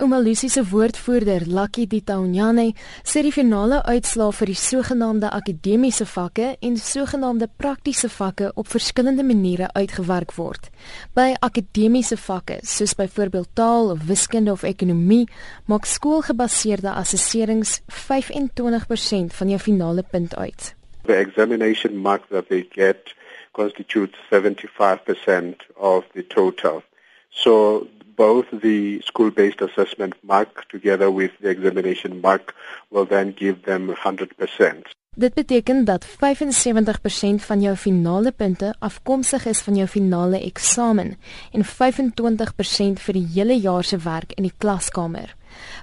Umalusi 0.00 0.48
se 0.48 0.62
woordvoerder, 0.62 1.42
Lucky 1.46 1.86
Ditaunyane, 1.90 2.68
sê 3.02 3.24
die 3.26 3.32
finale 3.34 3.80
uitslae 3.82 4.30
vir 4.38 4.50
die 4.52 4.58
sogenaamde 4.60 5.26
akademiese 5.34 6.06
vakke 6.06 6.52
en 6.62 6.76
sogenaamde 6.78 7.48
praktiese 7.58 8.06
vakke 8.12 8.52
op 8.54 8.70
verskillende 8.70 9.24
maniere 9.26 9.66
uitgewerk 9.74 10.36
word. 10.36 10.70
By 11.18 11.34
akademiese 11.42 12.14
vakke, 12.14 12.60
soos 12.62 12.94
byvoorbeeld 12.94 13.50
taal 13.58 13.90
of 13.96 14.06
wiskunde 14.06 14.54
of 14.54 14.62
ekonomie, 14.62 15.26
maak 15.66 15.90
skoolgebaseerde 15.90 16.94
assesserings 16.94 17.80
25% 17.90 19.34
van 19.34 19.50
jou 19.50 19.60
finale 19.66 20.06
punt 20.06 20.38
uit. 20.38 20.74
The 21.10 21.18
examination 21.18 21.98
mark 21.98 22.30
that 22.30 22.48
they 22.48 22.68
get 22.70 23.16
constitutes 23.50 24.14
75% 24.30 25.66
of 25.74 26.06
the 26.14 26.22
total. 26.22 26.84
So 27.30 27.88
both 28.18 28.46
the 28.66 29.00
school-based 29.08 29.60
assessment 29.62 30.14
mark 30.22 30.66
together 30.68 31.08
with 31.18 31.32
the 31.40 31.48
examination 31.48 32.20
mark 32.20 32.54
will 32.90 33.06
then 33.06 33.32
give 33.32 33.62
them 33.62 33.94
100%. 33.94 34.98
Dit 35.18 35.34
beteken 35.34 35.84
dat 35.84 36.06
75% 36.06 36.10
van 37.46 37.60
jou 37.60 37.76
finale 37.76 38.32
punte 38.32 38.74
afkomstig 38.78 39.46
is 39.46 39.60
van 39.60 39.76
jou 39.76 39.88
finale 39.88 40.38
eksamen 40.40 41.16
en 41.52 41.64
25% 41.64 43.02
vir 43.06 43.18
die 43.18 43.26
hele 43.34 43.56
jaar 43.58 43.84
se 43.84 43.98
werk 43.98 44.32
in 44.32 44.46
die 44.46 44.54
klaskamer. 44.58 45.34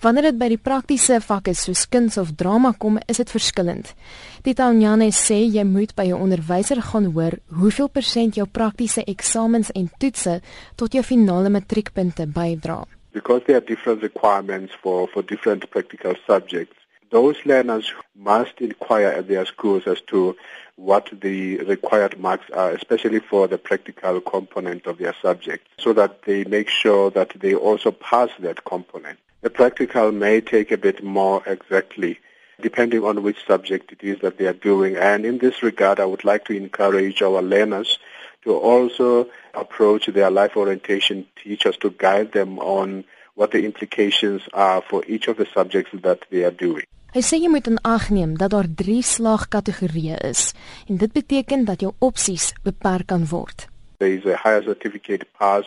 Wanneer 0.00 0.30
dit 0.30 0.38
by 0.38 0.48
die 0.48 0.58
praktiese 0.58 1.20
vakke 1.20 1.54
soos 1.54 1.86
kuns 1.88 2.18
of 2.18 2.34
drama 2.36 2.72
kom, 2.78 2.98
is 3.06 3.16
dit 3.22 3.30
verskillend. 3.30 3.94
Titaniane 4.42 5.10
sê 5.12 5.40
jy 5.44 5.64
moet 5.64 5.94
by 5.94 6.06
'n 6.10 6.22
onderwyser 6.26 6.82
gaan 6.82 7.12
hoor 7.12 7.38
hoeveel 7.60 7.88
persent 7.88 8.34
jou 8.34 8.46
praktiese 8.46 9.04
eksamens 9.04 9.70
en 9.74 9.90
toetse 9.98 10.40
tot 10.76 10.92
jou 10.92 11.02
finale 11.02 11.48
matriekpunte 11.48 12.26
bydra. 12.26 12.84
Because 13.12 13.42
there 13.44 13.56
are 13.56 13.66
different 13.66 14.02
requirements 14.02 14.72
for 14.82 15.08
for 15.08 15.22
different 15.22 15.70
practical 15.70 16.14
subjects 16.26 16.80
those 17.10 17.36
learners 17.44 17.92
must 18.14 18.60
inquire 18.60 19.08
at 19.08 19.28
their 19.28 19.44
schools 19.44 19.86
as 19.86 20.00
to 20.02 20.36
what 20.76 21.10
the 21.20 21.58
required 21.58 22.18
marks 22.18 22.48
are, 22.50 22.70
especially 22.70 23.18
for 23.18 23.46
the 23.48 23.58
practical 23.58 24.20
component 24.20 24.86
of 24.86 24.98
their 24.98 25.14
subject, 25.20 25.66
so 25.78 25.92
that 25.92 26.22
they 26.22 26.44
make 26.44 26.68
sure 26.68 27.10
that 27.10 27.30
they 27.40 27.54
also 27.54 27.90
pass 27.90 28.30
that 28.38 28.64
component. 28.64 29.18
The 29.42 29.50
practical 29.50 30.12
may 30.12 30.42
take 30.42 30.70
a 30.70 30.76
bit 30.76 31.02
more 31.02 31.42
exactly, 31.46 32.18
depending 32.60 33.04
on 33.04 33.22
which 33.22 33.46
subject 33.46 33.90
it 33.90 34.02
is 34.02 34.20
that 34.20 34.36
they 34.36 34.46
are 34.46 34.52
doing. 34.52 34.96
And 34.96 35.24
in 35.24 35.38
this 35.38 35.62
regard, 35.62 35.98
I 35.98 36.04
would 36.04 36.24
like 36.24 36.44
to 36.46 36.56
encourage 36.56 37.22
our 37.22 37.40
learners 37.40 37.98
to 38.44 38.52
also 38.52 39.28
approach 39.54 40.06
their 40.06 40.30
life 40.30 40.56
orientation 40.56 41.26
teachers 41.42 41.76
to 41.78 41.90
guide 41.90 42.32
them 42.32 42.58
on 42.58 43.04
what 43.34 43.52
the 43.52 43.64
implications 43.64 44.42
are 44.52 44.82
for 44.82 45.02
each 45.06 45.26
of 45.26 45.38
the 45.38 45.46
subjects 45.54 45.92
that 46.02 46.20
they 46.30 46.44
are 46.44 46.56
doing. 46.66 46.84
Hy 47.10 47.24
sê 47.26 47.40
jy 47.42 47.48
moet 47.50 47.66
in 47.66 47.80
ag 47.82 48.04
neem 48.14 48.36
dat 48.38 48.52
daar 48.54 48.68
3 48.78 49.00
slaagkategorieë 49.02 50.20
is 50.28 50.52
en 50.86 51.00
dit 51.00 51.10
beteken 51.10 51.64
dat 51.66 51.80
jou 51.82 51.90
opsies 51.98 52.52
beperk 52.62 53.08
kan 53.10 53.24
word. 53.32 53.69
There 54.00 54.14
is 54.16 54.24
a 54.24 54.34
higher 54.34 54.62
certificate 54.64 55.28
pass, 55.38 55.66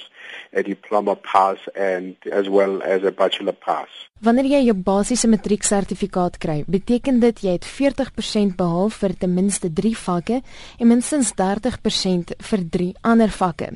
a 0.51 0.63
diploma 0.63 1.15
pass 1.15 1.59
and 1.75 2.15
as 2.31 2.49
well 2.49 2.81
as 2.81 3.03
a 3.03 3.11
bachelor 3.11 3.53
pass. 3.53 3.89
Wanneer 4.25 4.47
jy 4.49 4.61
jou 4.69 4.73
basiese 4.87 5.29
matrieksertifikaat 5.29 6.39
kry, 6.41 6.55
beteken 6.65 7.19
dit 7.21 7.43
jy 7.45 7.53
het 7.59 7.67
40% 7.69 8.55
behaal 8.57 8.89
vir 8.95 9.13
ten 9.21 9.35
minste 9.37 9.69
3 9.69 9.93
vakke 10.05 10.39
en 10.41 10.89
minstens 10.89 11.29
30% 11.37 12.33
vir 12.49 12.65
3 12.77 12.89
ander 13.13 13.29
vakke. 13.37 13.69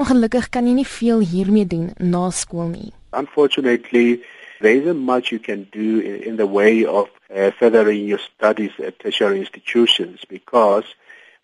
Ongelukkig 0.00 0.48
kan 0.48 0.64
jy 0.64 0.78
nie 0.80 0.88
veel 0.88 1.20
hiermee 1.20 1.68
doen 1.68 1.92
na 2.00 2.30
skool 2.32 2.72
nie. 2.72 2.90
Unfortunately, 3.12 4.22
there 4.60 4.80
isn't 4.80 5.04
much 5.12 5.30
you 5.30 5.38
can 5.38 5.68
do 5.76 6.00
in, 6.00 6.22
in 6.22 6.36
the 6.40 6.48
way 6.48 6.86
of 6.86 7.12
uh, 7.28 7.50
furthering 7.60 8.08
your 8.08 8.22
studies 8.32 8.72
at 8.80 8.98
tertiary 8.98 9.40
institutions 9.44 10.24
because 10.24 10.88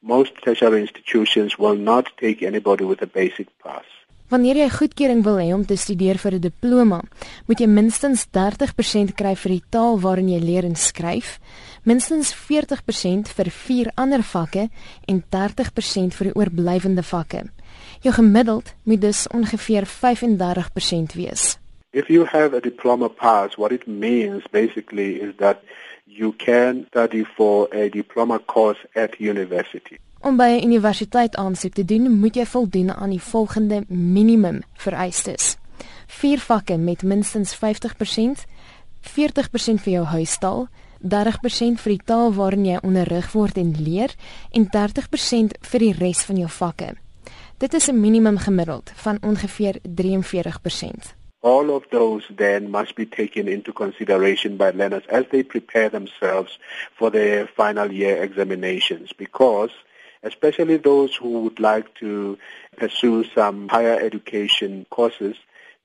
most 0.02 0.32
tertiary 0.42 0.80
institutions 0.80 1.58
will 1.58 1.76
not 1.76 2.06
take 2.16 2.42
anybody 2.42 2.84
with 2.84 3.02
a 3.02 3.06
basic 3.06 3.48
pass. 3.62 3.84
Wanneer 4.30 4.60
jy 4.60 4.68
goedkeuring 4.70 5.24
wil 5.26 5.40
hê 5.42 5.48
om 5.50 5.64
te 5.66 5.74
studeer 5.74 6.18
vir 6.22 6.34
'n 6.34 6.40
diploma, 6.40 7.02
moet 7.46 7.58
jy 7.58 7.66
minstens 7.66 8.26
30% 8.30 9.14
kry 9.16 9.34
vir 9.34 9.50
die 9.50 9.64
taal 9.70 9.98
waarin 9.98 10.28
jy 10.28 10.38
leer 10.38 10.64
en 10.64 10.76
skryf, 10.76 11.40
minstens 11.84 12.32
40% 12.32 13.28
vir 13.28 13.50
vier 13.50 13.90
ander 13.96 14.22
vakke 14.22 14.70
en 15.08 15.24
30% 15.30 16.14
vir 16.14 16.26
die 16.30 16.36
oorblywende 16.38 17.02
vakke. 17.02 17.50
Jou 18.02 18.14
gemiddeld 18.14 18.74
moet 18.84 19.00
dus 19.00 19.26
ongeveer 19.28 19.84
35% 19.86 21.14
wees. 21.14 21.59
If 21.92 22.08
you 22.08 22.24
have 22.24 22.54
a 22.54 22.60
diploma 22.60 23.08
pass, 23.08 23.58
what 23.58 23.72
it 23.72 23.88
means 23.88 24.44
basically 24.52 25.20
is 25.20 25.34
that 25.38 25.64
you 26.06 26.32
can 26.32 26.86
study 26.86 27.24
for 27.24 27.68
a 27.72 27.88
diploma 27.88 28.38
course 28.38 28.78
at 28.94 29.18
university. 29.18 29.98
Om 30.20 30.36
by 30.36 30.48
'n 30.48 30.62
universiteit 30.70 31.36
aansoek 31.36 31.72
te 31.72 31.84
doen, 31.84 32.18
moet 32.20 32.34
jy 32.34 32.46
voldoen 32.46 32.94
aan 32.94 33.10
die 33.10 33.22
volgende 33.22 33.84
minimum 33.88 34.62
vereistes: 34.74 35.56
4 36.06 36.38
vakke 36.38 36.76
met 36.76 37.02
minstens 37.02 37.54
50%, 37.54 38.46
40% 39.00 39.82
vir 39.82 39.92
jou 39.92 40.04
huistaal, 40.04 40.68
30% 41.00 41.80
vir 41.80 41.92
die 41.92 42.04
taal 42.04 42.32
waarin 42.32 42.64
jy 42.64 42.78
onderrig 42.82 43.32
word 43.32 43.56
en 43.56 43.74
leer 43.78 44.14
en 44.50 44.68
30% 44.68 45.58
vir 45.60 45.80
die 45.80 45.92
res 45.98 46.22
van 46.22 46.36
jou 46.36 46.48
vakke. 46.48 46.94
Dit 47.58 47.74
is 47.74 47.88
'n 47.88 48.00
minimum 48.00 48.38
gemiddeld 48.38 48.92
van 48.94 49.18
ongeveer 49.22 49.78
43%. 49.82 51.19
All 51.42 51.74
of 51.74 51.84
those 51.90 52.22
then 52.30 52.70
must 52.70 52.94
be 52.94 53.06
taken 53.06 53.48
into 53.48 53.72
consideration 53.72 54.56
by 54.56 54.70
learners 54.70 55.04
as 55.08 55.24
they 55.30 55.42
prepare 55.42 55.88
themselves 55.88 56.58
for 56.96 57.10
their 57.10 57.46
final 57.46 57.90
year 57.90 58.22
examinations 58.22 59.12
because 59.12 59.70
especially 60.22 60.76
those 60.76 61.16
who 61.16 61.40
would 61.42 61.58
like 61.58 61.94
to 61.94 62.38
pursue 62.76 63.24
some 63.34 63.68
higher 63.68 63.98
education 63.98 64.86
courses 64.90 65.36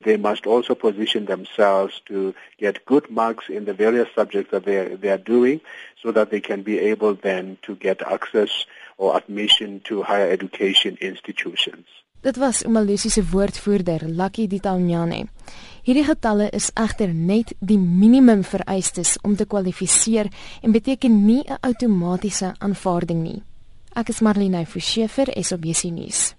they 0.02 0.16
must 0.16 0.46
also 0.46 0.74
position 0.74 1.24
themselves 1.24 2.02
to 2.06 2.34
get 2.58 2.84
good 2.84 3.10
marks 3.10 3.48
in 3.48 3.64
the 3.64 3.72
various 3.72 4.08
subjects 4.14 4.50
that 4.50 4.64
they 4.64 4.76
are, 4.76 4.96
they 4.96 5.08
are 5.08 5.18
doing 5.18 5.60
so 6.02 6.12
that 6.12 6.30
they 6.30 6.40
can 6.40 6.62
be 6.62 6.78
able 6.78 7.14
then 7.14 7.56
to 7.62 7.74
get 7.76 8.02
access 8.02 8.66
or 8.98 9.16
admission 9.16 9.80
to 9.80 10.02
higher 10.02 10.30
education 10.30 10.98
institutions. 11.00 11.86
Dit 12.22 12.36
was 12.36 12.62
Umalusi 12.64 13.08
se 13.10 13.22
woordvoerder, 13.22 14.02
Lucky 14.08 14.48
Ditanyane. 14.48 15.28
Hierdie 15.86 16.02
getalle 16.02 16.48
is 16.50 16.72
egter 16.74 17.12
net 17.14 17.52
die 17.62 17.78
minimum 17.78 18.40
vereistes 18.42 19.12
om 19.22 19.36
te 19.38 19.44
kwalifiseer 19.46 20.26
en 20.66 20.72
beteken 20.74 21.20
nie 21.26 21.44
'n 21.46 21.58
outomatiese 21.62 22.54
aanvaarding 22.58 23.22
nie. 23.22 23.42
Ek 23.94 24.08
is 24.08 24.20
Marlene 24.20 24.66
Forsiefer, 24.66 25.30
SABC 25.42 25.84
nuus. 25.84 26.36